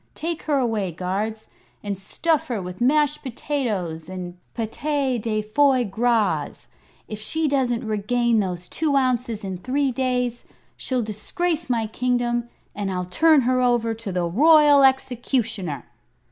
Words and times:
"Take 0.15 0.41
her 0.49 0.57
away, 0.57 0.91
guards, 0.91 1.47
and 1.83 1.95
stuff 1.95 2.47
her 2.47 2.59
with 2.59 2.81
mashed 2.81 3.21
potatoes 3.21 4.09
and 4.09 4.35
pate 4.55 5.21
de 5.21 5.43
foi 5.43 5.83
gras. 5.85 6.65
If 7.07 7.19
she 7.19 7.47
doesn't 7.47 7.85
regain 7.87 8.39
those 8.39 8.67
two 8.67 8.95
ounces 8.95 9.43
in 9.43 9.57
three 9.59 9.91
days, 9.91 10.43
she'll 10.75 11.03
disgrace 11.03 11.69
my 11.69 11.85
kingdom, 11.85 12.49
and 12.73 12.91
I'll 12.91 13.05
turn 13.05 13.41
her 13.41 13.61
over 13.61 13.93
to 13.93 14.11
the 14.11 14.23
Royal 14.25 14.81
Executioner." 14.81 15.85